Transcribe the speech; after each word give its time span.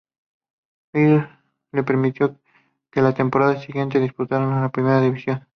Ello 0.93 1.29
le 1.71 1.83
permitió 1.83 2.35
que 2.89 3.03
la 3.03 3.13
temporada 3.13 3.61
siguiente 3.61 3.99
disputara 3.99 4.45
en 4.65 4.71
Primera 4.71 4.99
División. 4.99 5.47